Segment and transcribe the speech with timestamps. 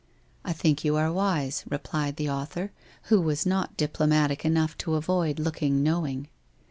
[0.43, 2.71] 'I think you are very wise,' replied the author,
[3.03, 6.27] who was not diplomatic enough to avoid looking knowing.